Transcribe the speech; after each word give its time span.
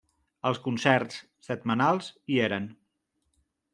Els 0.49 0.59
concerts 0.67 1.19
setmanals 1.49 2.09
hi 2.33 2.41
eren. 2.47 2.67